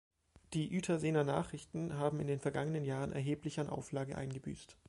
Die 0.53 0.67
"Uetersener 0.71 1.23
Nachrichten" 1.23 1.93
haben 1.93 2.19
in 2.21 2.25
den 2.25 2.39
vergangenen 2.39 2.85
Jahren 2.85 3.11
erheblich 3.11 3.59
an 3.59 3.69
Auflage 3.69 4.17
eingebüßt. 4.17 4.75